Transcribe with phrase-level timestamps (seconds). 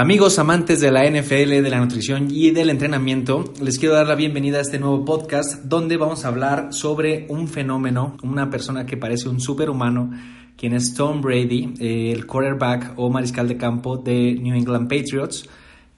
[0.00, 4.14] Amigos amantes de la NFL, de la nutrición y del entrenamiento, les quiero dar la
[4.14, 8.96] bienvenida a este nuevo podcast donde vamos a hablar sobre un fenómeno, una persona que
[8.96, 10.12] parece un superhumano,
[10.56, 15.48] quien es Tom Brady, eh, el quarterback o mariscal de campo de New England Patriots,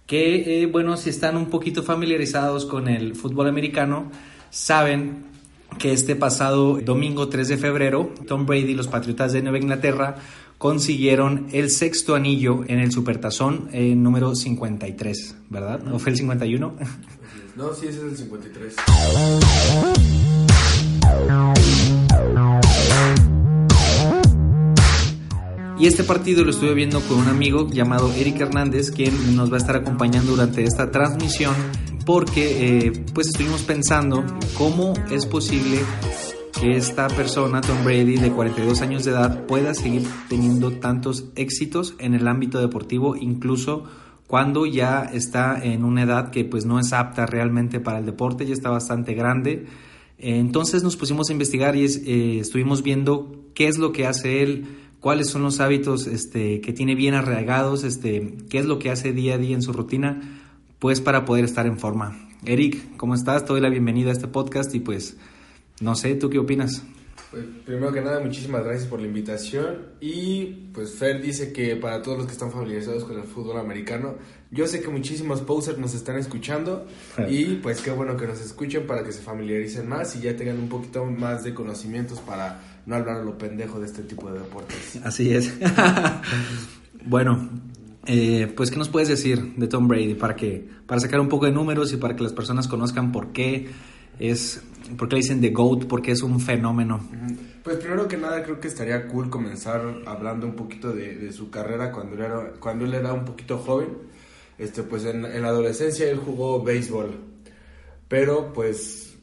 [0.07, 4.11] que, eh, bueno, si están un poquito familiarizados con el fútbol americano,
[4.48, 5.25] saben
[5.79, 10.17] que este pasado domingo 3 de febrero, Tom Brady los Patriotas de Nueva Inglaterra
[10.61, 15.91] consiguieron el sexto anillo en el Supertazón eh, número 53, ¿verdad?
[15.91, 16.77] ¿O fue el 51?
[17.57, 18.75] No, sí, ese es el 53.
[25.79, 29.56] Y este partido lo estuve viendo con un amigo llamado Eric Hernández, quien nos va
[29.56, 31.55] a estar acompañando durante esta transmisión,
[32.06, 34.25] porque eh, pues estuvimos pensando
[34.56, 35.81] cómo es posible
[36.60, 41.95] que esta persona, Tom Brady, de 42 años de edad, pueda seguir teniendo tantos éxitos
[41.98, 43.84] en el ámbito deportivo, incluso
[44.27, 48.44] cuando ya está en una edad que pues no es apta realmente para el deporte,
[48.44, 49.69] ya está bastante grande.
[50.19, 54.67] Entonces nos pusimos a investigar y eh, estuvimos viendo qué es lo que hace él,
[55.00, 59.14] cuáles son los hábitos este, que tiene bien arraigados, este, qué es lo que hace
[59.14, 60.20] día a día en su rutina,
[60.78, 62.28] pues para poder estar en forma.
[62.45, 63.47] Eric, ¿cómo estás?
[63.47, 65.17] Te doy la bienvenida a este podcast y pues
[65.81, 66.84] no sé, ¿tú qué opinas?
[67.31, 69.86] Pues primero que nada, muchísimas gracias por la invitación.
[70.00, 74.17] Y pues Fer dice que para todos los que están familiarizados con el fútbol americano,
[74.51, 76.86] yo sé que muchísimos posers nos están escuchando
[77.28, 80.58] y pues qué bueno que nos escuchen para que se familiaricen más y ya tengan
[80.58, 84.41] un poquito más de conocimientos para no hablar a lo pendejo de este tipo de
[84.41, 84.98] deportes.
[85.05, 85.55] Así es.
[87.06, 87.48] bueno,
[88.06, 91.47] eh, pues ¿qué nos puedes decir de Tom Brady para que para sacar un poco
[91.47, 93.69] de números y para que las personas conozcan por qué
[94.21, 94.63] es
[94.97, 95.87] ¿Por qué le dicen The GOAT?
[95.87, 97.01] Porque es un fenómeno.
[97.63, 101.93] Pues primero que nada creo que estaría cool comenzar hablando un poquito de, su carrera
[101.93, 103.89] cuando él, era, cuando él era un poquito joven.
[104.59, 107.15] Este, pues en, la adolescencia él jugó béisbol,
[108.09, 109.17] pero pues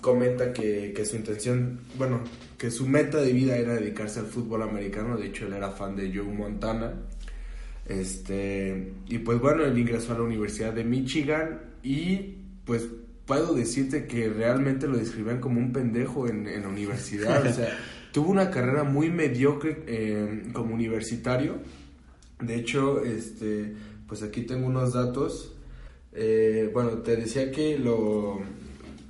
[0.00, 2.20] comenta que, que, su intención, bueno,
[2.58, 5.94] que su meta de vida era dedicarse al fútbol americano, de hecho él era fan
[5.94, 6.94] de Joe Montana.
[7.86, 12.88] Este, y pues bueno, él ingresó a la Universidad de Michigan y pues
[13.26, 17.46] puedo decirte que realmente lo describían como un pendejo en, en la universidad.
[17.46, 17.78] o sea,
[18.12, 21.56] tuvo una carrera muy mediocre eh, como universitario.
[22.40, 23.74] De hecho, este,
[24.06, 25.54] pues aquí tengo unos datos.
[26.12, 28.40] Eh, bueno, te decía que lo,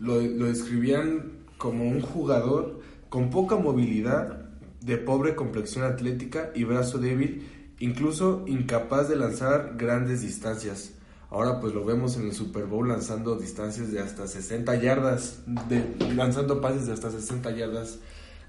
[0.01, 4.39] lo, lo describían como un jugador con poca movilidad,
[4.81, 7.47] de pobre complexión atlética y brazo débil,
[7.79, 10.95] incluso incapaz de lanzar grandes distancias.
[11.33, 15.97] Ahora pues lo vemos en el Super Bowl lanzando distancias de hasta 60 yardas, de,
[16.15, 18.01] lanzando pases de hasta 60 yardas.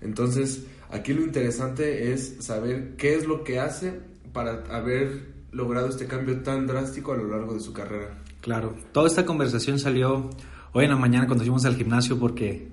[0.02, 4.02] Entonces, aquí lo interesante es saber qué es lo que hace
[4.34, 8.22] para haber logrado este cambio tan drástico a lo largo de su carrera.
[8.42, 10.30] Claro, toda esta conversación salió
[10.74, 12.68] hoy en la mañana cuando fuimos al gimnasio porque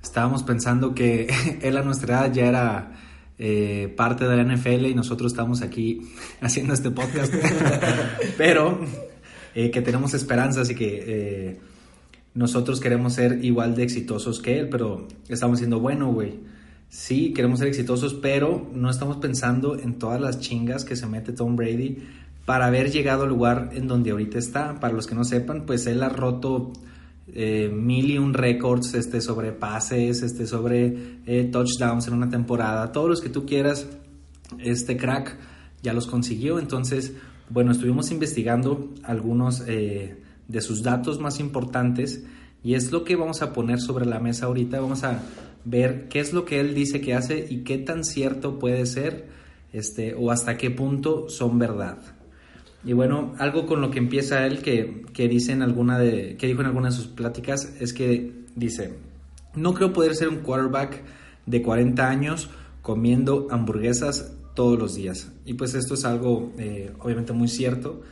[0.00, 1.26] estábamos pensando que
[1.60, 2.92] él a nuestra edad ya era
[3.36, 6.02] eh, parte de la NFL y nosotros estamos aquí
[6.40, 7.34] haciendo este podcast.
[8.38, 8.78] Pero
[9.54, 11.60] eh, que tenemos esperanzas y que eh,
[12.34, 16.40] nosotros queremos ser igual de exitosos que él, pero estamos diciendo, bueno, güey,
[16.88, 21.32] sí, queremos ser exitosos, pero no estamos pensando en todas las chingas que se mete
[21.32, 21.98] Tom Brady
[22.44, 24.78] para haber llegado al lugar en donde ahorita está.
[24.78, 26.72] Para los que no sepan, pues él ha roto
[27.28, 30.90] eh, mil y un récords este, sobre pases, este, sobre
[31.50, 33.86] touchdowns en una temporada, todos los que tú quieras,
[34.58, 35.36] este crack
[35.82, 37.14] ya los consiguió, entonces
[37.50, 40.16] bueno, estuvimos investigando algunos eh,
[40.46, 42.24] de sus datos más importantes
[42.62, 44.80] y es lo que vamos a poner sobre la mesa ahorita.
[44.80, 45.22] Vamos a
[45.64, 49.28] ver qué es lo que él dice que hace y qué tan cierto puede ser
[49.72, 51.98] este, o hasta qué punto son verdad.
[52.84, 56.46] Y bueno, algo con lo que empieza él que, que, dice en alguna de, que
[56.46, 58.94] dijo en alguna de sus pláticas es que dice,
[59.54, 61.02] no creo poder ser un quarterback
[61.46, 62.48] de 40 años
[62.80, 65.32] comiendo hamburguesas todos los días.
[65.46, 68.02] Y pues esto es algo eh, obviamente muy cierto,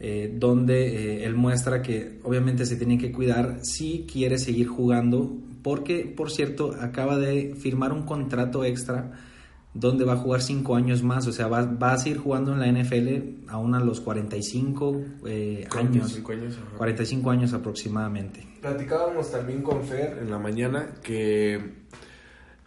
[0.00, 5.36] eh, donde eh, él muestra que obviamente se tiene que cuidar si quiere seguir jugando,
[5.62, 9.12] porque por cierto acaba de firmar un contrato extra
[9.74, 12.60] donde va a jugar cinco años más, o sea, va, va a seguir jugando en
[12.60, 15.02] la NFL aún a los 45
[15.76, 16.22] años,
[16.78, 18.46] 45 años aproximadamente.
[18.62, 21.86] Platicábamos también con Fer en la mañana que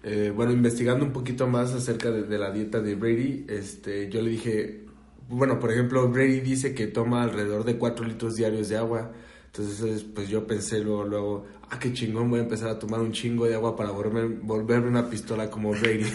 [0.03, 4.31] eh, bueno, investigando un poquito más acerca de, la dieta de Brady, este, yo le
[4.31, 4.85] dije,
[5.29, 9.11] bueno, por ejemplo, Brady dice que toma alrededor de 4 litros diarios de agua.
[9.53, 13.11] Entonces, pues yo pensé luego, luego, ah, qué chingón, voy a empezar a tomar un
[13.11, 16.05] chingo de agua para volverme, volverme una pistola como Brady.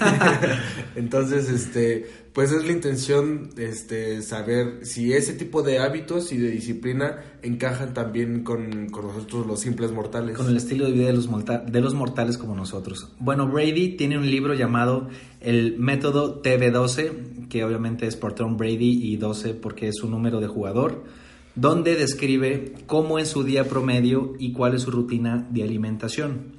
[0.96, 6.50] Entonces, este, pues es la intención, este, saber si ese tipo de hábitos y de
[6.50, 10.34] disciplina encajan también con, con nosotros los simples mortales.
[10.34, 13.12] Con el estilo de vida de los, de los mortales como nosotros.
[13.18, 15.10] Bueno, Brady tiene un libro llamado
[15.42, 20.40] El Método TV12, que obviamente es por Tom Brady y 12 porque es su número
[20.40, 21.25] de jugador
[21.56, 26.52] donde describe cómo es su día promedio y cuál es su rutina de alimentación.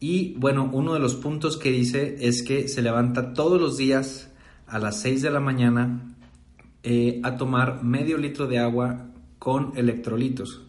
[0.00, 4.30] Y bueno, uno de los puntos que dice es que se levanta todos los días
[4.66, 6.16] a las 6 de la mañana
[6.82, 9.06] eh, a tomar medio litro de agua
[9.38, 10.62] con electrolitos.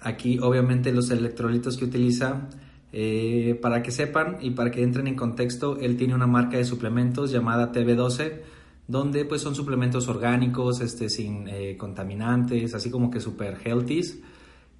[0.00, 2.48] Aquí obviamente los electrolitos que utiliza,
[2.92, 6.64] eh, para que sepan y para que entren en contexto, él tiene una marca de
[6.64, 8.40] suplementos llamada TB12
[8.88, 14.00] donde pues son suplementos orgánicos, este, sin eh, contaminantes, así como que super healthy.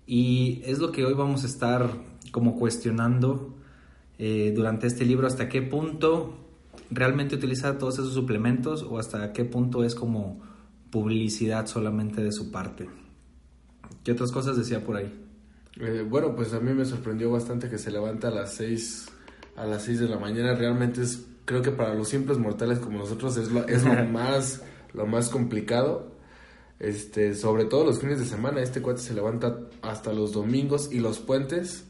[0.06, 1.90] Y es lo que hoy vamos a estar
[2.32, 3.55] como cuestionando
[4.19, 6.34] eh, durante este libro, hasta qué punto
[6.90, 10.40] realmente utiliza todos esos suplementos o hasta qué punto es como
[10.90, 12.88] publicidad solamente de su parte.
[14.02, 15.12] ¿Qué otras cosas decía por ahí?
[15.76, 19.06] Eh, bueno, pues a mí me sorprendió bastante que se levanta a las 6
[19.56, 20.55] a las 6 de la mañana.
[20.55, 24.62] Realmente es creo que para los simples mortales como nosotros es lo, es lo más
[24.93, 26.12] lo más complicado.
[26.79, 31.00] Este, sobre todo los fines de semana, este cuate se levanta hasta los domingos y
[31.00, 31.87] los puentes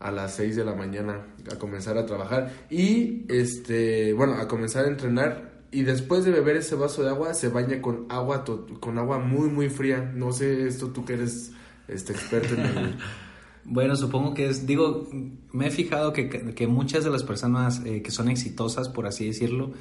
[0.00, 4.86] a las 6 de la mañana a comenzar a trabajar y este, bueno, a comenzar
[4.86, 8.44] a entrenar y después de beber ese vaso de agua se baña con agua
[8.80, 10.10] con agua muy muy fría.
[10.14, 11.52] No sé esto tú que eres
[11.86, 12.96] este experto en el
[13.64, 15.08] Bueno, supongo que es, digo,
[15.52, 19.26] me he fijado que, que muchas de las personas eh, que son exitosas, por así
[19.26, 19.72] decirlo,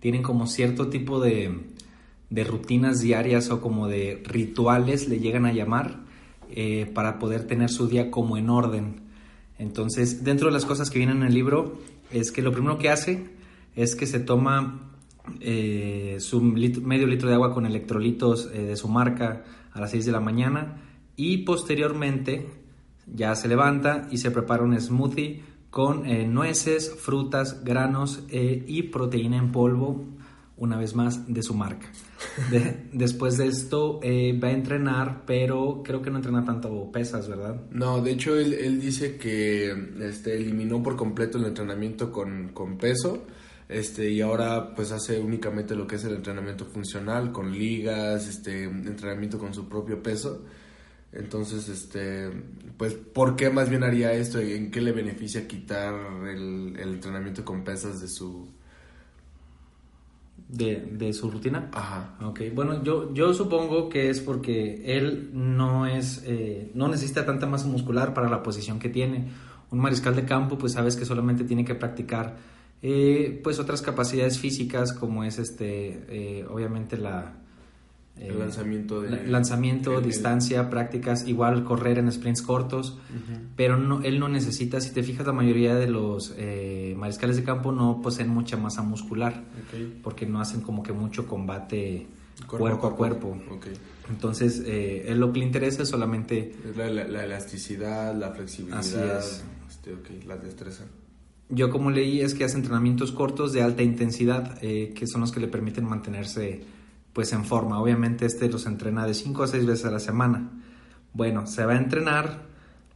[0.00, 1.66] tienen como cierto tipo de,
[2.30, 6.00] de rutinas diarias o como de rituales, le llegan a llamar,
[6.50, 9.02] eh, para poder tener su día como en orden.
[9.58, 11.78] Entonces, dentro de las cosas que vienen en el libro,
[12.10, 13.26] es que lo primero que hace
[13.74, 14.92] es que se toma
[15.40, 20.12] eh, su medio litro de agua con electrolitos de su marca a las 6 de
[20.12, 20.82] la mañana
[21.16, 22.46] y posteriormente
[23.06, 28.84] ya se levanta y se prepara un smoothie con eh, nueces, frutas, granos eh, y
[28.84, 30.06] proteína en polvo,
[30.56, 31.86] una vez más, de su marca.
[32.92, 37.60] después de esto eh, va a entrenar, pero creo que no entrena tanto pesas, ¿verdad?
[37.70, 39.70] No, de hecho él, dice que
[40.00, 43.26] este, eliminó por completo el entrenamiento con, con peso.
[43.68, 48.64] Este, y ahora pues hace únicamente lo que es el entrenamiento funcional con ligas, este,
[48.64, 50.44] entrenamiento con su propio peso.
[51.12, 52.30] Entonces, este,
[52.76, 55.94] pues, ¿por qué más bien haría esto y en qué le beneficia quitar
[56.26, 58.48] el, entrenamiento con pesas de su...
[60.48, 61.70] De, su rutina.
[61.72, 62.16] Ajá.
[62.22, 67.46] Ok, bueno, yo, yo supongo que es porque él no es, eh, no necesita tanta
[67.46, 69.28] masa muscular para la posición que tiene.
[69.70, 72.36] Un mariscal de campo, pues sabes que solamente tiene que practicar,
[72.80, 77.34] eh, pues otras capacidades físicas como es este, eh, obviamente la,
[78.20, 79.26] el eh, lanzamiento de...
[79.26, 82.98] Lanzamiento, distancia, prácticas, igual correr en sprints cortos,
[83.56, 87.44] pero no, él no necesita, si te fijas, la mayoría de los eh, mariscales de
[87.44, 89.44] campo no poseen mucha masa muscular,
[90.02, 92.06] porque no hacen como que mucho combate
[92.46, 93.38] cuerpo, a cuerpo.
[94.08, 96.54] Entonces, eh, él lo que le interesa es solamente...
[96.74, 100.84] la, elasticidad, la flexibilidad, este, la destreza.
[101.48, 105.38] Yo como leí es que hace entrenamientos cortos de alta intensidad, que son los que
[105.38, 106.64] le permiten mantenerse
[107.16, 107.80] pues en forma.
[107.80, 110.50] Obviamente este los entrena de 5 a 6 veces a la semana.
[111.14, 112.42] Bueno, se va a entrenar.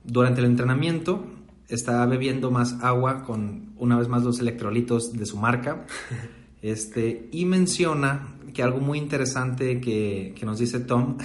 [0.04, 1.24] Durante el entrenamiento
[1.68, 5.86] está bebiendo más agua con una vez más los electrolitos de su marca.
[6.62, 11.16] Este, y menciona que algo muy interesante que, nos dice Tom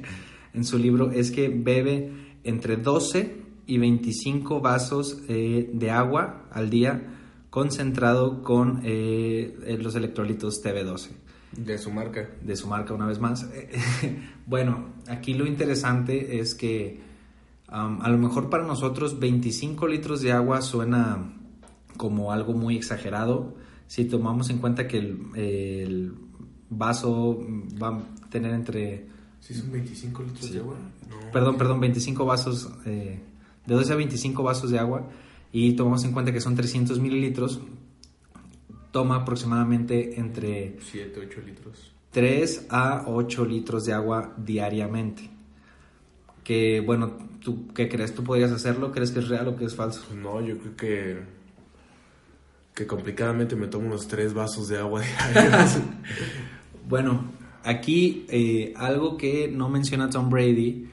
[0.52, 2.12] en su libro es que bebe
[2.44, 7.12] entre 12 y 25 vasos eh, de agua al día
[7.48, 11.21] concentrado con eh, los electrolitos TB12.
[11.56, 12.28] De su marca.
[12.42, 13.48] De su marca, una vez más.
[14.46, 17.00] bueno, aquí lo interesante es que
[17.68, 21.32] a lo mejor para nosotros 25 litros de agua suena
[21.96, 23.54] como algo muy exagerado
[23.86, 26.14] si tomamos en cuenta que el,
[26.70, 27.38] vaso
[27.82, 29.06] va a tener entre...
[29.40, 30.76] ¿Sí son 25 litros de agua?
[31.30, 33.20] Perdón, perdón, 25 vasos, eh,
[33.66, 35.10] de 12 a 25 vasos de agua
[35.52, 37.60] y tomamos en cuenta que son 300 mililitros,
[38.92, 41.92] toma aproximadamente entre 7, 8 litros.
[42.12, 45.30] 3 a 8 litros de agua diariamente.
[46.44, 48.14] Que bueno, ¿tú qué crees?
[48.14, 48.92] ¿Tú podrías hacerlo?
[48.92, 50.14] ¿Crees que es real o que es falso?
[50.14, 51.42] No, yo creo que
[52.74, 55.78] que complicadamente me tomo unos 3 vasos de agua diarios.
[56.88, 57.24] bueno,
[57.64, 60.88] aquí eh, algo que no menciona Tom Brady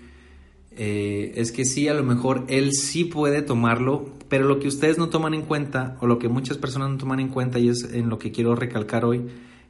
[0.75, 4.97] eh, es que sí, a lo mejor él sí puede tomarlo, pero lo que ustedes
[4.97, 7.83] no toman en cuenta, o lo que muchas personas no toman en cuenta, y es
[7.91, 9.25] en lo que quiero recalcar hoy,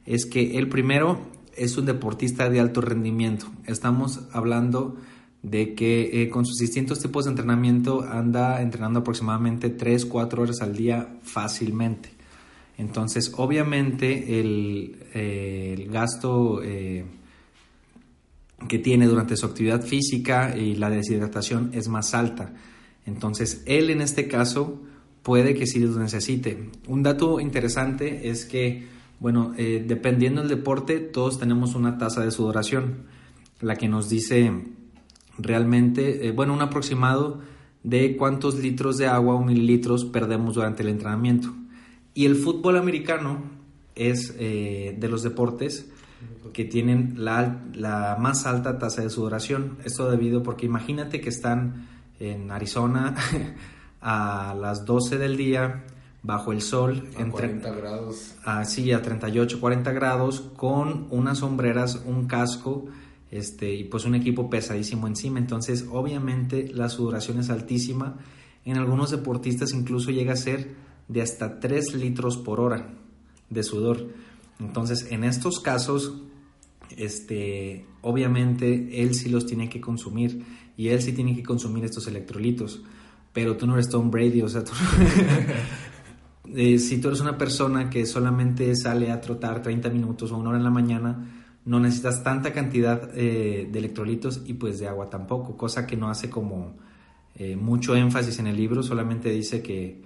[0.06, 1.18] es que él primero
[1.56, 3.46] es un deportista de alto rendimiento.
[3.66, 4.96] Estamos hablando
[5.42, 10.60] de que eh, con sus distintos tipos de entrenamiento anda entrenando aproximadamente 3, 4 horas
[10.60, 12.10] al día fácilmente.
[12.76, 17.04] Entonces, obviamente, el, eh, gasto eh,
[18.68, 22.52] que tiene durante su actividad física y la deshidratación es más alta.
[23.06, 24.80] Entonces, él en este caso
[25.22, 26.70] puede que sí lo necesite.
[26.88, 28.86] Un dato interesante es que,
[29.18, 33.04] bueno, dependiendo del deporte, todos tenemos una tasa de sudoración,
[33.60, 34.52] la que nos dice
[35.42, 37.40] realmente, eh, bueno, un aproximado
[37.82, 41.54] de cuántos litros de agua o mililitros perdemos durante el entrenamiento.
[42.14, 43.42] Y el fútbol americano
[43.94, 45.90] es eh, de los deportes
[46.52, 49.78] que tienen la, la, más alta tasa de sudoración.
[49.84, 51.86] Esto debido porque imagínate que están
[52.20, 53.16] en Arizona
[54.00, 55.84] a las 12 del día
[56.22, 57.08] bajo el sol.
[57.16, 58.34] A entre, 40 grados.
[58.44, 62.86] Así, a 38, 40 grados, con unas sombreras, un casco
[63.30, 65.38] este, y pues un equipo pesadísimo encima.
[65.38, 68.18] Entonces, obviamente, la sudoración es altísima.
[68.64, 70.74] En algunos deportistas incluso llega a ser
[71.08, 72.94] de hasta 3 litros por hora
[73.48, 74.08] de sudor.
[74.58, 76.22] Entonces, en estos casos,
[76.96, 80.44] este, obviamente, él sí los tiene que consumir
[80.80, 82.80] y él sí tiene que consumir estos electrolitos.
[83.34, 84.72] Pero tú no eres Tom Brady, o sea, tú...
[86.52, 90.48] Eh, si tú eres una persona que solamente sale a trotar 30 minutos o una
[90.48, 91.30] hora en la mañana,
[91.64, 96.10] no necesitas tanta cantidad eh, de electrolitos y pues de agua tampoco, cosa que no
[96.10, 96.74] hace como
[97.36, 100.02] eh, mucho énfasis en el libro, solamente dice que,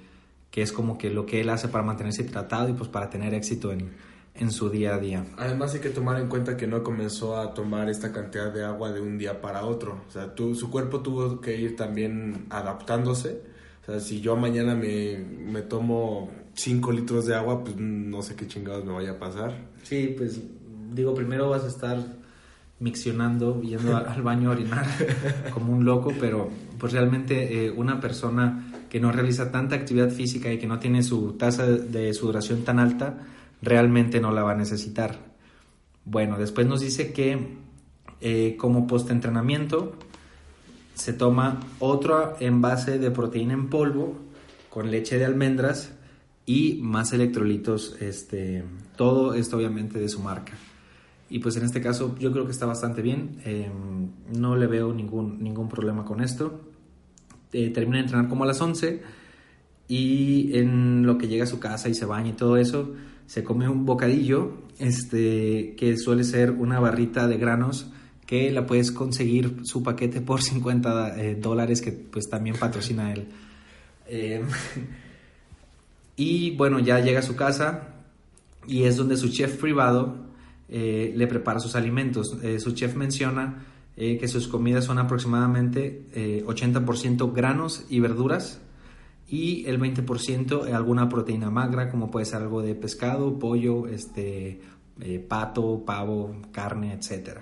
[0.50, 3.32] que, es como que lo que él hace para mantenerse hidratado y pues para tener
[3.32, 3.92] éxito en,
[4.34, 5.24] en su día a día.
[5.36, 8.92] Además hay que tomar en cuenta que no comenzó a tomar esta cantidad de agua
[8.92, 13.42] de un día para otro, o sea, tu, su cuerpo tuvo que ir también adaptándose,
[13.82, 18.34] o sea, si yo mañana me, me tomo 5 litros de agua, pues no sé
[18.34, 19.54] qué chingados me vaya a pasar.
[19.82, 20.40] Sí, pues
[20.92, 21.98] digo, primero vas a estar
[22.80, 24.86] miccionando, yendo al baño a orinar
[25.54, 30.52] como un loco, pero pues realmente eh, una persona que no realiza tanta actividad física
[30.52, 33.18] y que no tiene su tasa de sudoración tan alta,
[33.64, 35.18] realmente no la va a necesitar.
[36.04, 37.56] Bueno, después nos dice que
[38.20, 39.94] eh, como post-entrenamiento
[40.94, 44.16] se toma otro envase de proteína en polvo
[44.70, 45.92] con leche de almendras
[46.46, 48.64] y más electrolitos, este,
[48.96, 50.52] todo esto obviamente de su marca.
[51.30, 53.40] Y pues en este caso yo creo que está bastante bien.
[53.44, 56.60] Em, no le veo ningún, ningún problema con esto.
[57.52, 59.02] Eh, termina de entrenar como a las 11
[59.88, 62.92] y en lo que llega a su casa y se baña y todo eso,
[63.26, 67.86] se come un bocadillo, este, que suele ser una barrita de granos
[68.26, 73.28] que la puedes conseguir su paquete por 50 eh, dólares que pues también patrocina él.
[74.08, 74.46] Em,
[76.16, 77.88] y bueno, ya llega a su casa
[78.66, 80.16] y es donde su chef privado
[80.68, 82.38] eh, le prepara sus alimentos.
[82.42, 83.66] Eh, su chef menciona
[83.96, 86.02] que sus comidas son aproximadamente
[86.44, 88.60] 80% granos y verduras
[89.28, 94.60] y el 20% alguna proteína magra, como puede ser algo de pescado, pollo, este,
[95.28, 97.38] pato, pavo, carne, etc.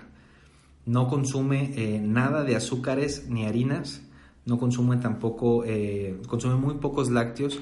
[0.87, 4.03] No consume nada de azúcares ni harinas,
[4.47, 5.65] no consume tampoco,
[6.27, 7.61] consume muy pocos lácteos,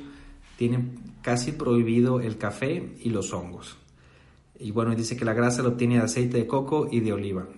[0.56, 0.90] tiene
[1.22, 3.78] casi prohibido el café y los hongos.
[4.58, 7.48] Y bueno, dice que la grasa lo obtiene de aceite de coco y de oliva.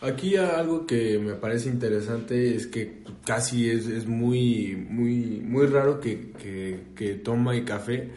[0.00, 6.00] Aquí algo que me parece interesante es que casi es, es muy, muy, muy raro
[6.00, 8.10] que, que, que toma el café.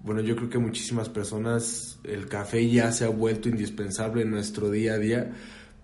[0.00, 4.70] Bueno, yo creo que muchísimas personas el café ya se ha vuelto indispensable en nuestro
[4.70, 5.32] día a día.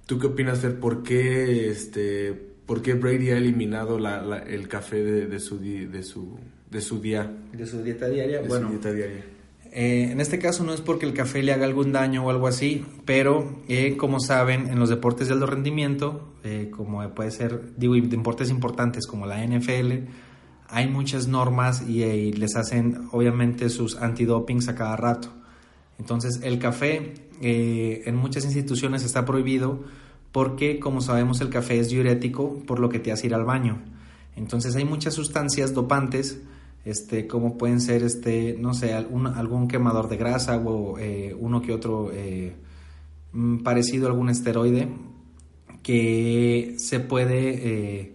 [0.07, 0.79] ¿Tú qué opinas, Fer?
[0.79, 2.33] ¿Por qué, este,
[2.67, 6.39] por qué Brady ha eliminado la, el café de, de, su, de, su,
[6.71, 7.31] de su día?
[7.53, 8.43] De su dieta diaria.
[8.43, 9.40] De bueno, su dieta diaria
[9.73, 12.49] eh, en este caso no es porque el café le haga algún daño o algo
[12.49, 17.77] así, pero eh, como saben, en los deportes de alto rendimiento, eh, como puede ser,
[17.77, 20.09] digo, deportes importantes como la NFL,
[20.69, 25.29] hay muchas normas y, les hacen obviamente sus antidopings a cada rato.
[25.99, 29.85] Entonces el café en muchas instituciones está prohibido
[30.33, 33.83] porque como sabemos el café es diurético por lo que te hace ir al baño.
[34.37, 36.41] Entonces hay muchas sustancias dopantes
[36.85, 41.73] este, como pueden ser, este, no sé, algún, quemador de grasa o eh, uno que
[41.73, 42.57] otro eh,
[43.33, 44.89] mm, parecido a algún esteroide
[45.83, 48.15] que se puede eh,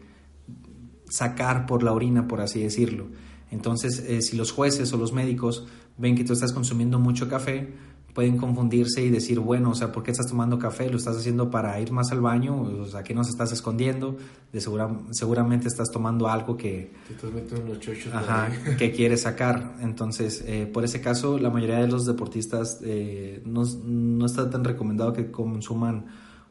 [1.09, 3.07] sacar por la orina, por así decirlo.
[3.51, 5.67] Entonces, si los jueces o los médicos
[5.97, 7.73] ven que tú estás consumiendo mucho café,
[8.15, 10.89] pueden confundirse y decir, bueno, o sea, ¿por qué estás tomando café?
[10.89, 12.61] ¿Lo estás haciendo para ir más al baño?
[12.61, 14.15] O sea, ¿qué nos estás escondiendo?
[14.53, 16.93] De segura, seguramente estás tomando algo que...
[17.07, 18.13] Te estás metiendo unos chochos.
[18.13, 19.75] Ajá, que quieres sacar.
[19.81, 24.63] Entonces, eh, por ese caso, la mayoría de los deportistas eh, no, no está tan
[24.63, 26.05] recomendado que consuman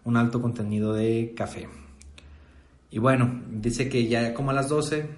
[0.04, 1.66] un alto contenido de café.
[2.90, 5.08] Y bueno, dice que ya como a las 12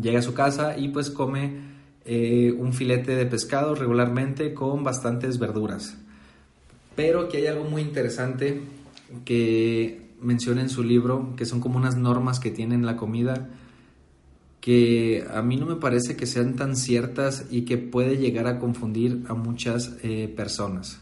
[0.00, 1.75] llega a su casa y pues come
[2.06, 5.96] eh, un filete de pescado regularmente con bastantes verduras.
[6.94, 8.60] Pero que hay algo muy interesante
[9.24, 13.48] que menciona en su libro, que son como unas normas que tienen la comida,
[14.60, 18.58] que a mí no me parece que sean tan ciertas y que puede llegar a
[18.58, 21.00] confundir a muchas eh, personas.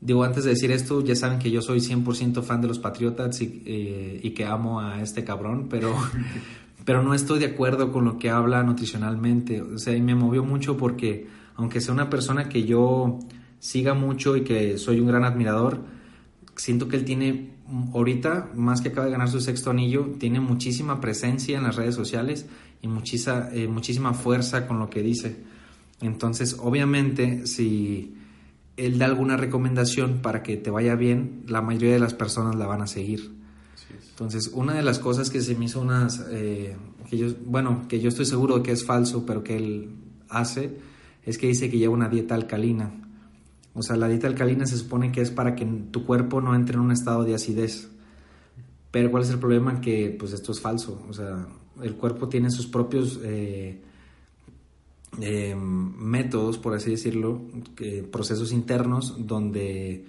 [0.00, 3.40] Digo, antes de decir esto, ya saben que yo soy 100% fan de los Patriotas
[3.40, 5.94] eh, y, que amo a este cabrón, pero,
[6.86, 9.60] pero no estoy de acuerdo con lo que habla nutricionalmente.
[9.60, 11.26] O sea, y me movió mucho porque,
[11.56, 13.18] aunque sea una persona que yo
[13.58, 15.80] siga mucho y que soy un gran admirador,
[16.54, 17.54] siento que él tiene,
[17.92, 21.96] ahorita, más que acaba de ganar su sexto anillo, tiene muchísima presencia en las redes
[21.96, 22.46] sociales
[22.80, 25.42] y muchísima, eh, muchísima fuerza con lo que dice.
[26.00, 28.14] Entonces, obviamente, si
[28.76, 32.68] él da alguna recomendación para que te vaya bien, la mayoría de las personas la
[32.68, 33.35] van a seguir.
[34.16, 36.74] Entonces, una de las cosas que se me hizo unas, eh,
[37.10, 39.90] que yo, bueno, que yo estoy seguro que es falso, pero que él
[40.30, 40.74] hace,
[41.22, 42.94] es que dice que lleva una dieta alcalina.
[43.74, 46.76] O sea, la dieta alcalina se supone que es para que tu cuerpo no entre
[46.76, 47.90] en un estado de acidez.
[48.90, 49.82] Pero ¿cuál es el problema?
[49.82, 51.04] Que pues esto es falso.
[51.10, 51.46] O sea,
[51.82, 53.82] el cuerpo tiene sus propios eh,
[55.20, 57.42] eh, métodos, por así decirlo,
[58.10, 60.06] procesos internos donde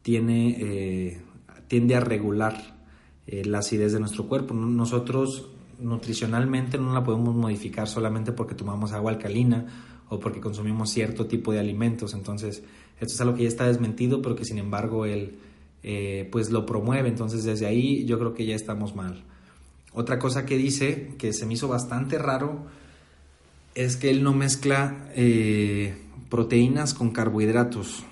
[0.00, 1.20] tiene,
[1.68, 2.80] tiende a regular
[3.26, 4.54] eh, la acidez de nuestro cuerpo.
[4.54, 5.48] Nosotros
[5.78, 9.66] nutricionalmente no la podemos modificar solamente porque tomamos agua alcalina
[10.08, 12.14] o porque consumimos cierto tipo de alimentos.
[12.14, 12.62] Entonces,
[13.00, 15.38] esto es algo que ya está desmentido, pero que sin embargo él
[15.82, 17.08] eh, pues lo promueve.
[17.08, 19.24] Entonces, desde ahí yo creo que ya estamos mal.
[19.94, 22.66] Otra cosa que dice, que se me hizo bastante raro,
[23.74, 25.94] es que él no mezcla eh,
[26.28, 28.04] proteínas con carbohidratos,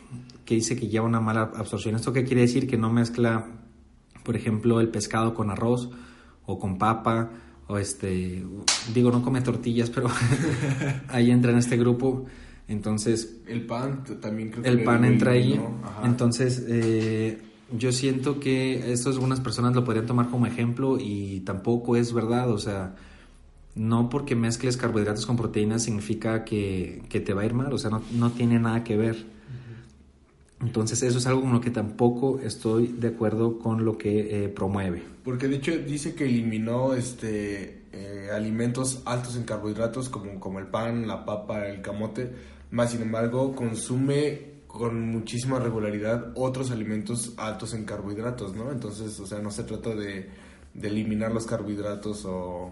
[0.44, 1.94] que dice que lleva una mala absorción.
[1.94, 2.66] ¿Esto qué quiere decir?
[2.66, 3.59] Que no mezcla
[4.30, 5.90] por ejemplo, el pescado con arroz
[6.46, 7.32] o con papa,
[7.66, 8.44] o este,
[8.94, 10.06] digo, no come tortillas, pero
[11.08, 12.26] ahí entra en este grupo.
[12.68, 13.40] Entonces...
[13.48, 15.60] El pan también creo que El pan entra ahí.
[16.04, 17.42] Entonces, eh,
[17.76, 22.52] yo siento que esto algunas personas lo podrían tomar como ejemplo y tampoco es verdad,
[22.52, 22.94] o sea,
[23.74, 27.78] no porque mezcles carbohidratos con proteínas significa que, que te va a ir mal, o
[27.78, 29.39] sea, no, no tiene nada que ver.
[30.60, 34.48] Entonces eso es algo con lo que tampoco estoy de acuerdo con lo que eh,
[34.48, 35.02] promueve.
[35.24, 40.66] Porque de hecho dice que eliminó este eh, alimentos altos en carbohidratos como, como el
[40.66, 42.30] pan, la papa, el camote,
[42.70, 48.70] más sin embargo consume con muchísima regularidad otros alimentos altos en carbohidratos, ¿no?
[48.70, 50.28] Entonces, o sea, no se trata de,
[50.74, 52.70] de eliminar los carbohidratos o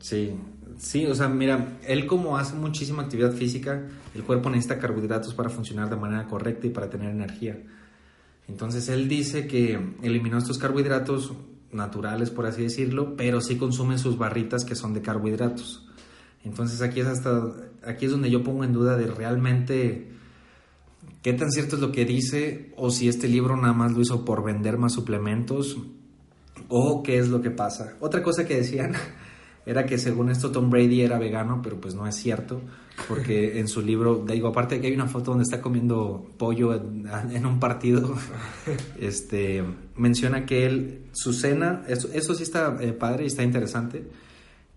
[0.00, 0.34] Sí,
[0.78, 5.48] sí, o sea, mira, él como hace muchísima actividad física, el cuerpo necesita carbohidratos para
[5.50, 7.58] funcionar de manera correcta y para tener energía.
[8.48, 11.32] Entonces él dice que eliminó estos carbohidratos
[11.72, 15.86] naturales, por así decirlo, pero sí consume sus barritas que son de carbohidratos.
[16.44, 17.42] Entonces aquí es hasta
[17.84, 20.08] aquí es donde yo pongo en duda de realmente
[21.22, 24.24] qué tan cierto es lo que dice o si este libro nada más lo hizo
[24.24, 25.76] por vender más suplementos
[26.68, 27.96] o qué es lo que pasa.
[28.00, 28.94] Otra cosa que decían
[29.68, 32.62] era que según esto Tom Brady era vegano, pero pues no es cierto,
[33.06, 36.74] porque en su libro, digo, aparte de que hay una foto donde está comiendo pollo
[36.74, 38.16] en, un partido,
[38.98, 39.62] este,
[39.94, 44.08] menciona que él, su cena, eso, eso sí está eh, padre y está interesante,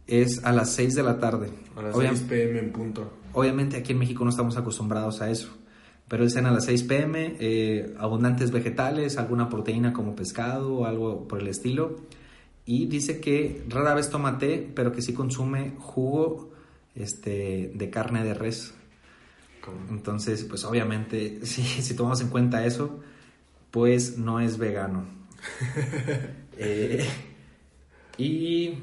[0.08, 1.48] es a las 6 de la tarde.
[1.78, 3.14] A las 6 pm en punto.
[3.32, 5.56] Obviamente aquí en México no estamos acostumbrados a eso,
[6.10, 10.86] pero él cena a las 6 pm, eh, abundantes vegetales, alguna proteína como pescado o
[10.86, 11.96] algo por el estilo
[12.66, 16.52] y dice que rara vez toma té, pero que sí consume jugo
[16.96, 18.74] este, de carne de res.
[19.90, 23.00] Entonces, pues obviamente, si, si tomamos en cuenta eso,
[23.72, 25.06] pues no es vegano.
[26.64, 27.04] Eh,
[28.18, 28.78] y...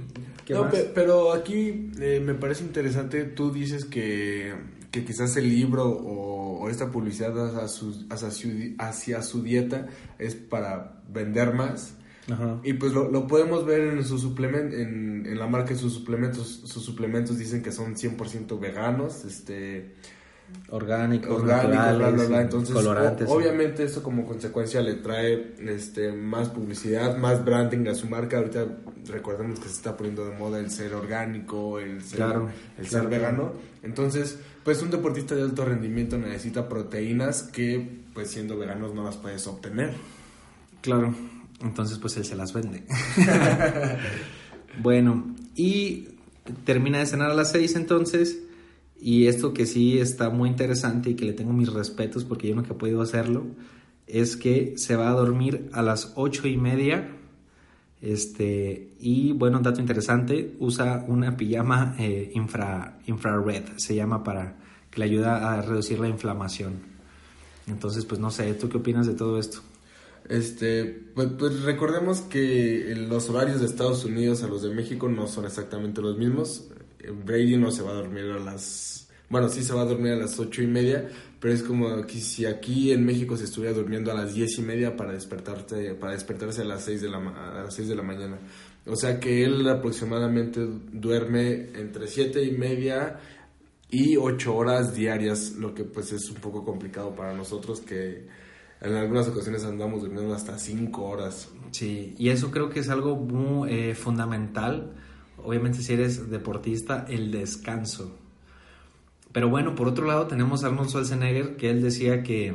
[0.95, 4.53] pero aquí eh, me parece interesante, tú dices que,
[4.91, 9.87] que quizás el libro o, esta publicidad hacia su, hacia su dieta
[10.19, 11.95] es para vender más
[12.63, 15.95] y pues lo, lo, podemos ver en su suplemento, en, en, la marca de sus
[15.95, 16.63] suplementos.
[16.65, 19.25] Sus suplementos dicen que son 100% veganos.
[19.25, 19.95] Este,
[20.71, 23.29] orgánicos, orgánicos, bla, Entonces, colorantes.
[23.29, 28.39] o- obviamente eso como consecuencia le trae este más publicidad, más branding a su marca.
[28.39, 28.67] Ahorita
[29.07, 33.09] recordemos que se está poniendo de moda el ser orgánico, el ser, Claro, el claro,
[33.09, 33.53] ser vegano.
[33.83, 39.17] Entonces, pues un deportista de alto rendimiento necesita proteínas que pues siendo veganos no las
[39.17, 39.93] puedes obtener.
[40.81, 41.15] Claro,
[41.61, 42.85] entonces pues él se las vende.
[44.83, 46.09] bueno, y
[46.65, 48.41] termina de cenar a las 6 entonces,
[49.01, 52.55] y esto que sí está muy interesante y que le tengo mis respetos porque yo
[52.55, 53.47] nunca he podido hacerlo,
[54.07, 57.15] es que se va a dormir a las ocho y media.
[58.01, 64.57] Este, y bueno, un dato interesante, usa una pijama eh, infra, infrared, se llama para
[64.91, 66.75] que le ayuda a reducir la inflamación.
[67.67, 69.61] Entonces, pues no sé, ¿tú qué opinas de todo esto?
[70.29, 75.27] Este, pues, pues recordemos que los horarios de Estados Unidos a los de México no
[75.27, 76.69] son exactamente los mismos.
[77.01, 80.13] Eh, Brady no se va a dormir a las, bueno, sí se va a dormir
[80.13, 81.09] a las ocho y media,
[81.41, 84.63] pero es como que si aquí en México se estuviera durmiendo a las diez y
[84.63, 88.03] media para despertarse, para despertarse a las seis de la, a las seis de la
[88.03, 88.39] mañana.
[88.87, 90.61] O sea que él aproximadamente
[90.93, 93.19] duerme entre siete y media
[93.91, 98.27] y ocho horas diarias, lo que pues es un poco complicado para nosotros que
[98.81, 101.49] en algunas ocasiones andamos durmiendo hasta cinco horas.
[101.73, 104.95] Sí, y eso creo que es algo muy eh, fundamental.
[105.37, 108.17] Obviamente si eres deportista, el descanso.
[109.33, 112.55] Pero bueno, por otro lado tenemos a Arnold Schwarzenegger, que él decía que,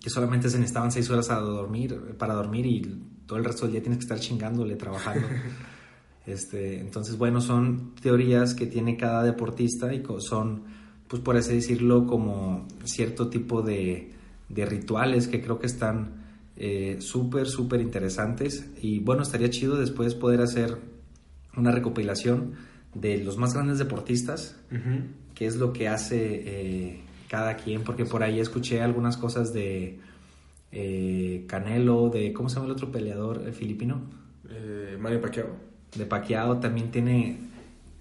[0.00, 2.82] que solamente se necesitaban seis horas a dormir, para dormir y
[3.26, 5.26] todo el resto del día tienes que estar chingándole, trabajando.
[6.26, 10.64] Este, entonces, bueno, son teorías que tiene cada deportista y son,
[11.08, 14.12] pues por así decirlo, como cierto tipo de,
[14.48, 18.70] de rituales que creo que están eh, súper, súper interesantes.
[18.82, 20.76] Y bueno, estaría chido después poder hacer
[21.56, 22.54] una recopilación
[22.94, 24.56] de los más grandes deportistas,
[25.34, 29.98] qué es lo que hace eh, cada quien, porque por ahí escuché algunas cosas de
[30.72, 34.00] eh, Canelo, de, ¿cómo se llama el otro peleador filipino?
[34.50, 35.48] Eh, Manny Pacquiao.
[35.96, 37.38] De Pacquiao también tiene.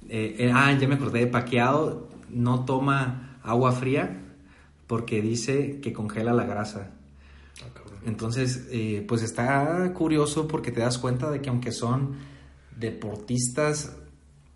[0.10, 2.08] eh, eh, ah, ya me acordé de Pacquiao.
[2.30, 4.27] No toma agua fría
[4.88, 6.94] porque dice que congela la grasa.
[8.06, 12.14] Entonces, eh, pues está curioso porque te das cuenta de que aunque son
[12.78, 13.98] deportistas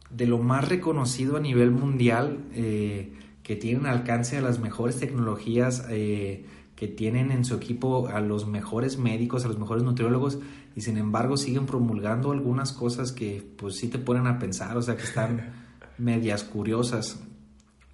[0.10, 3.14] de lo más reconocido a nivel mundial, eh,
[3.44, 8.48] que tienen alcance a las mejores tecnologías, eh, que tienen en su equipo a los
[8.48, 10.40] mejores médicos, a los mejores nutriólogos,
[10.76, 14.82] y sin embargo siguen promulgando algunas cosas que pues sí te ponen a pensar, o
[14.82, 15.54] sea, que están
[15.98, 17.20] medias curiosas.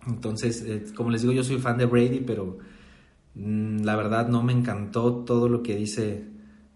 [0.05, 2.59] Entonces, eh, como les digo, yo soy fan de Brady, pero
[3.35, 6.25] mm, la verdad no me encantó todo lo que dice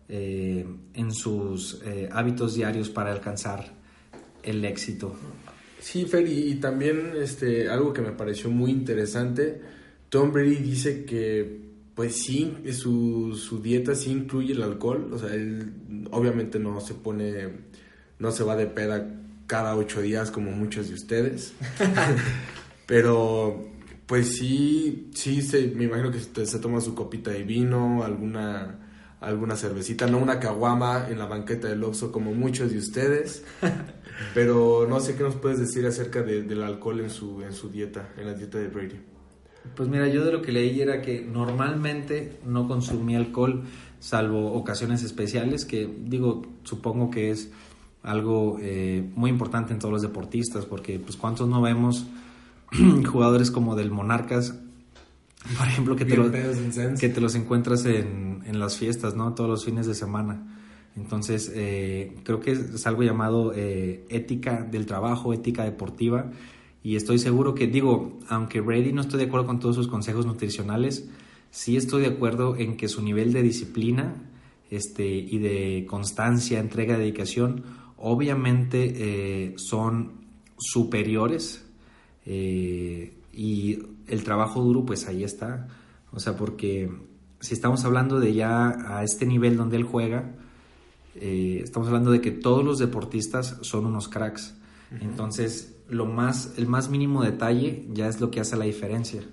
[0.09, 3.73] eh, en sus eh, hábitos diarios para alcanzar
[4.43, 5.15] el éxito.
[5.79, 9.61] Sí, Fer, y, y también este, algo que me pareció muy interesante,
[10.09, 15.33] Tom Brady dice que pues sí, su, su dieta sí incluye el alcohol, o sea,
[15.33, 15.73] él
[16.11, 17.49] obviamente no se pone,
[18.17, 19.07] no se va de peda
[19.45, 21.53] cada ocho días como muchos de ustedes,
[22.91, 23.69] pero
[24.05, 29.15] pues sí, sí, se, me imagino que se, se toma su copita de vino, alguna,
[29.21, 33.45] alguna cervecita, no una caguama en la banqueta del Oxxo como muchos de ustedes.
[34.33, 37.69] Pero no sé qué nos puedes decir acerca de- del alcohol en su, en su
[37.69, 38.99] dieta, en la dieta de Brady.
[39.73, 43.63] Pues mira, yo de lo que leí era que normalmente no consumía alcohol,
[44.01, 47.51] salvo ocasiones especiales, que digo, supongo que es
[48.03, 52.05] algo eh, muy importante en todos los deportistas, porque pues cuántos no vemos
[53.11, 54.55] jugadores como del Monarcas,
[55.57, 56.23] por ejemplo, que te, lo-
[56.99, 59.33] que te los encuentras en, en las fiestas, ¿no?
[59.33, 60.57] Todos los fines de semana.
[60.95, 66.31] Entonces, eh, creo que es algo llamado eh, ética del trabajo, ética deportiva.
[66.83, 70.25] Y estoy seguro que, digo, aunque Brady no estoy de acuerdo con todos sus consejos
[70.25, 71.07] nutricionales,
[71.49, 74.15] sí estoy de acuerdo en que su nivel de disciplina
[74.69, 77.63] este, y de constancia, entrega, dedicación,
[77.97, 80.11] obviamente eh, son
[80.57, 81.63] superiores.
[82.25, 85.67] Eh, y el trabajo duro, pues ahí está.
[86.11, 86.91] O sea, porque
[87.39, 90.35] si estamos hablando de ya a este nivel donde él juega,
[91.15, 94.55] eh, estamos hablando de que todos los deportistas son unos cracks.
[94.99, 99.23] Entonces, lo más, el más mínimo detalle ya es lo que hace la diferencia.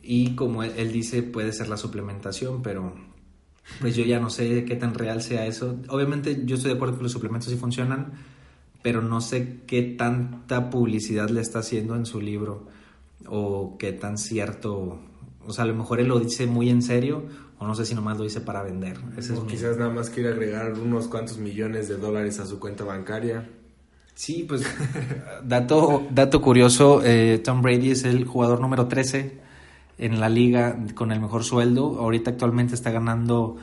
[0.00, 2.94] Y como él, él dice, puede ser la suplementación, pero
[3.80, 5.78] pues yo ya no sé qué tan real sea eso.
[5.88, 8.12] Obviamente yo estoy de acuerdo que los suplementos sí funcionan,
[8.82, 12.66] pero no sé qué tanta publicidad le está haciendo en su libro
[13.26, 14.98] o qué tan cierto,
[15.46, 17.24] o sea, a lo mejor él lo dice muy en serio
[17.58, 18.96] o no sé si nomás lo dice para vender.
[19.16, 22.46] Ese es O mi- quizás nada más quiere agregar unos cuantos millones de dólares a
[22.46, 23.48] su cuenta bancaria.
[24.14, 24.62] Sí, pues
[25.44, 29.38] dato, dato curioso, eh, Tom Brady es el jugador número 13
[29.98, 31.98] en la liga con el mejor sueldo.
[31.98, 33.56] Ahorita actualmente está ganando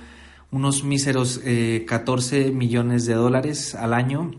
[0.51, 1.41] unos míseros
[1.86, 4.32] 14 millones de dólares al año.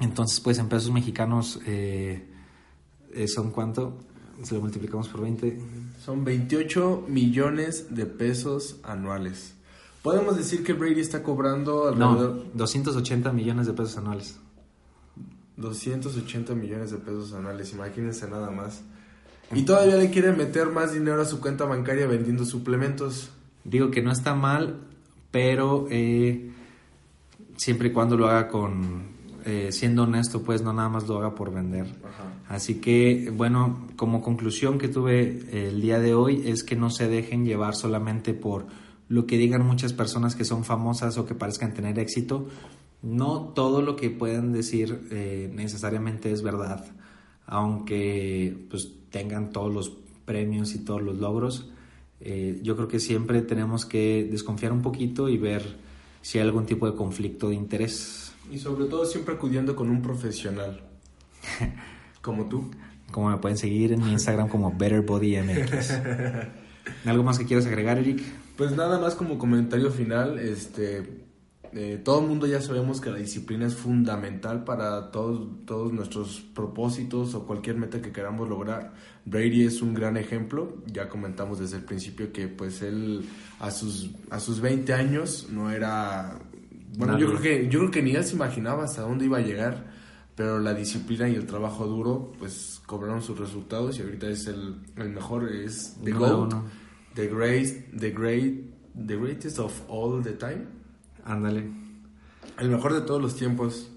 [0.00, 1.60] Entonces, pues en pesos mexicanos
[3.26, 3.98] son cuánto?
[4.42, 5.60] Si lo multiplicamos por 20.
[6.02, 9.54] Son 28 millones de pesos anuales.
[10.02, 12.36] Podemos decir que Brady está cobrando alrededor...
[12.36, 14.38] No, 280 millones de pesos anuales.
[15.58, 18.80] 280 millones de pesos anuales, imagínense nada más.
[19.52, 23.30] Y todavía le quieren meter más dinero a su cuenta bancaria vendiendo suplementos.
[23.64, 24.80] Digo que no está mal,
[25.30, 26.50] pero eh,
[27.56, 29.02] siempre y cuando lo haga con,
[29.44, 31.86] eh, siendo honesto, pues no nada más lo haga por vender.
[32.48, 37.08] Así que, bueno, como conclusión que tuve el día de hoy es que no se
[37.08, 38.66] dejen llevar solamente por
[39.10, 42.46] lo que digan muchas personas que son famosas o que parezcan tener éxito.
[43.02, 46.84] No todo lo que puedan decir eh, necesariamente es verdad,
[47.46, 49.90] aunque pues tengan todos los
[50.24, 51.70] premios y todos los logros.
[52.20, 55.64] Eh, yo creo que siempre tenemos que desconfiar un poquito y ver
[56.22, 58.29] si hay algún tipo de conflicto de interés.
[58.50, 60.82] Y sobre todo siempre acudiendo con un profesional.
[62.22, 62.70] como tú.
[63.10, 66.00] Como me pueden seguir en mi Instagram como BetterBodyMX.
[67.04, 68.22] ¿Algo más que quieras agregar, Eric?
[68.56, 71.24] Pues nada más como comentario final, este,
[71.72, 76.40] eh, todo el mundo ya sabemos que la disciplina es fundamental para todos, todos nuestros
[76.40, 78.92] propósitos o cualquier meta que queramos lograr.
[79.24, 83.24] Brady es un gran ejemplo, ya comentamos desde el principio que pues él
[83.60, 86.38] a sus, a sus 20 años no era
[86.96, 89.42] bueno, yo creo, que, yo creo que ni él se imaginaba hasta dónde iba a
[89.42, 89.86] llegar,
[90.34, 94.76] pero la disciplina y el trabajo duro, pues cobraron sus resultados y ahorita es el,
[94.96, 96.54] el mejor, es The GOAT,
[97.14, 98.54] the, great, the, great,
[98.94, 100.66] the greatest of all the time.
[101.24, 101.70] Ándale.
[102.58, 103.90] El mejor de todos los tiempos.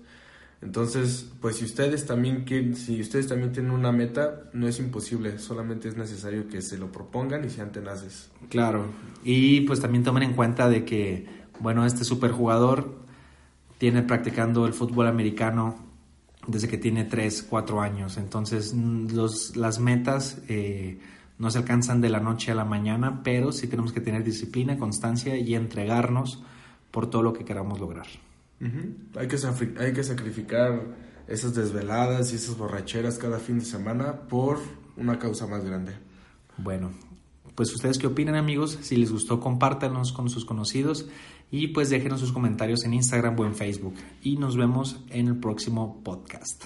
[0.62, 5.38] Entonces, pues si ustedes también quieren, si ustedes también tienen una meta, no es imposible,
[5.40, 8.30] solamente es necesario que se lo propongan y sean tenaces.
[8.50, 8.86] Claro.
[9.24, 12.94] Y pues también tomen en cuenta de que bueno, este superjugador
[13.78, 15.76] tiene practicando el fútbol americano
[16.46, 18.18] desde que tiene 3, 4 años.
[18.18, 21.00] Entonces, los, las metas eh,
[21.38, 24.78] no se alcanzan de la noche a la mañana, pero sí tenemos que tener disciplina,
[24.78, 26.44] constancia y entregarnos
[26.92, 28.08] por todo lo que queramos lograr.
[28.60, 29.38] hay, que,
[29.80, 30.82] hay que sacrificar
[31.28, 34.60] esas desveladas y esas borracheras cada fin de semana por
[34.98, 35.94] una causa más grande.
[36.58, 36.92] Bueno,
[37.56, 41.08] pues ustedes qué opinan amigos, si les gustó compártanos con sus conocidos
[41.52, 45.38] y pues déjenos sus comentarios en Instagram o en Facebook y nos vemos en el
[45.38, 46.64] próximo podcast.